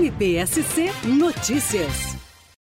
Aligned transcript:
MPSC 0.00 0.86
Notícias. 1.18 2.16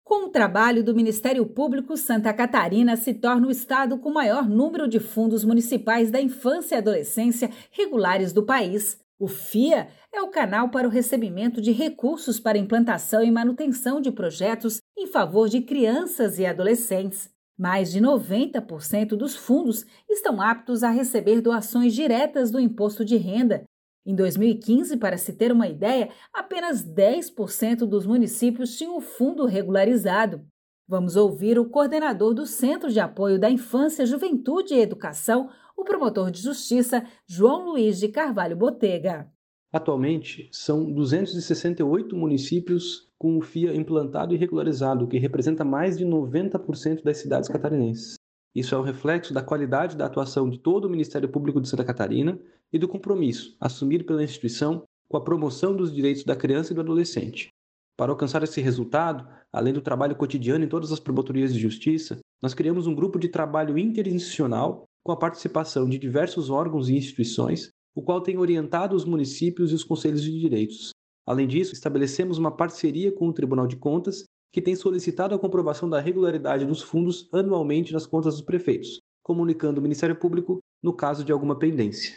Com 0.03 0.25
o 0.25 0.31
trabalho 0.31 0.83
do 0.83 0.95
Ministério 0.95 1.45
Público, 1.45 1.95
Santa 1.95 2.33
Catarina 2.33 2.97
se 2.97 3.13
torna 3.13 3.47
o 3.47 3.51
estado 3.51 3.99
com 3.99 4.11
maior 4.11 4.49
número 4.49 4.89
de 4.89 4.99
fundos 4.99 5.45
municipais 5.45 6.11
da 6.11 6.19
infância 6.19 6.77
e 6.77 6.79
adolescência 6.79 7.51
regulares 7.71 8.33
do 8.33 8.43
país. 8.43 8.99
O 9.19 9.29
FIA 9.29 9.89
é 10.11 10.23
o 10.23 10.31
canal 10.31 10.71
para 10.71 10.89
o 10.89 10.91
recebimento 10.91 11.61
de 11.61 11.73
recursos 11.73 12.41
para 12.41 12.57
implantação 12.57 13.23
e 13.23 13.31
manutenção 13.31 14.01
de 14.01 14.11
projetos 14.11 14.81
em 14.97 15.07
favor 15.07 15.47
de 15.47 15.61
crianças 15.61 16.39
e 16.39 16.47
adolescentes. 16.47 17.29
Mais 17.59 17.93
de 17.93 18.01
90% 18.01 19.09
dos 19.09 19.37
fundos 19.37 19.85
estão 20.09 20.41
aptos 20.41 20.83
a 20.83 20.89
receber 20.89 21.43
doações 21.43 21.93
diretas 21.93 22.51
do 22.51 22.59
imposto 22.59 23.05
de 23.05 23.19
renda, 23.19 23.63
em 24.05 24.15
2015, 24.15 24.97
para 24.97 25.19
se 25.19 25.33
ter 25.33 25.53
uma 25.53 25.69
ideia, 25.69 26.09
apenas 26.33 26.85
10% 26.85 27.87
dos 27.87 28.07
municípios 28.07 28.77
tinham 28.77 28.97
o 28.97 29.01
fundo 29.01 29.47
regularizado. 29.47 30.45
Vamos 30.89 31.15
ouvir 31.17 31.59
o 31.59 31.69
coordenador 31.69 32.35
do 32.35 32.47
Centro 32.47 32.91
de 32.91 32.99
Apoio 32.99 33.39
da 33.39 33.51
Infância, 33.51 34.07
Juventude 34.07 34.75
e 34.75 34.81
Educação, 34.81 35.49
o 35.77 35.85
promotor 35.85 36.31
de 36.31 36.43
justiça 36.43 37.05
João 37.27 37.71
Luiz 37.71 37.99
de 37.99 38.09
Carvalho 38.09 38.57
Botega. 38.57 39.31
Atualmente, 39.73 40.49
são 40.51 40.91
268 40.93 42.17
municípios 42.17 43.09
com 43.17 43.39
o 43.39 43.43
FIA 43.43 43.75
implantado 43.75 44.35
e 44.35 44.37
regularizado, 44.37 45.05
o 45.05 45.09
que 45.09 45.19
representa 45.19 45.65
mais 45.65 45.97
de 45.97 46.05
90% 46.05 47.05
das 47.05 47.19
cidades 47.19 47.49
catarinenses. 47.49 48.15
Isso 48.55 48.75
é 48.75 48.79
um 48.79 48.83
reflexo 48.83 49.33
da 49.33 49.43
qualidade 49.43 49.97
da 49.97 50.07
atuação 50.07 50.51
de 50.51 50.59
todo 50.59 50.87
o 50.87 50.91
Ministério 50.91 51.29
Público 51.29 51.61
de 51.61 51.69
Santa 51.69 51.85
Catarina 51.85 52.39
e 52.73 52.79
do 52.79 52.89
compromisso 52.89 53.57
assumido 53.61 54.05
pela 54.05 54.25
instituição 54.25 54.85
com 55.09 55.17
a 55.17 55.25
promoção 55.25 55.77
dos 55.77 55.93
direitos 55.93 56.25
da 56.25 56.37
criança 56.37 56.73
e 56.73 56.75
do 56.75 56.81
adolescente. 56.81 57.49
Para 57.97 58.13
alcançar 58.13 58.43
esse 58.43 58.61
resultado, 58.61 59.29
além 59.53 59.73
do 59.73 59.81
trabalho 59.81 60.17
cotidiano 60.17 60.65
em 60.65 60.69
todas 60.69 60.91
as 60.91 60.99
promotorias 60.99 61.53
de 61.53 61.61
justiça, 61.61 62.19
nós 62.43 62.55
criamos 62.55 62.87
um 62.87 62.95
grupo 62.95 63.19
de 63.19 63.29
trabalho 63.29 63.77
interinstitucional 63.77 64.85
com 65.05 65.13
a 65.13 65.17
participação 65.17 65.89
de 65.89 65.99
diversos 65.99 66.51
órgãos 66.51 66.89
e 66.89 66.97
instituições, 66.97 67.71
o 67.95 68.03
qual 68.03 68.21
tem 68.21 68.39
orientado 68.39 68.97
os 68.97 69.05
municípios 69.05 69.71
e 69.71 69.75
os 69.75 69.85
conselhos 69.85 70.23
de 70.23 70.39
direitos. 70.39 70.91
Além 71.27 71.47
disso, 71.47 71.75
estabelecemos 71.75 72.39
uma 72.39 72.51
parceria 72.51 73.13
com 73.13 73.29
o 73.29 73.33
Tribunal 73.33 73.67
de 73.67 73.77
Contas 73.77 74.25
que 74.53 74.61
tem 74.61 74.75
solicitado 74.75 75.35
a 75.35 75.39
comprovação 75.39 75.89
da 75.89 76.01
regularidade 76.01 76.65
dos 76.65 76.83
fundos 76.83 77.29
anualmente 77.33 77.93
nas 77.93 78.07
contas 78.07 78.35
dos 78.35 78.43
prefeitos, 78.43 79.01
comunicando 79.23 79.81
o 79.81 79.83
Ministério 79.83 80.17
Público 80.17 80.59
no 80.83 80.93
caso 80.93 81.25
de 81.25 81.33
alguma 81.33 81.59
pendência. 81.59 82.17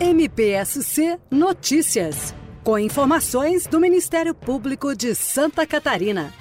MPSC 0.00 1.18
Notícias, 1.30 2.34
com 2.62 2.78
informações 2.78 3.66
do 3.66 3.80
Ministério 3.80 4.34
Público 4.34 4.94
de 4.94 5.14
Santa 5.14 5.66
Catarina. 5.66 6.32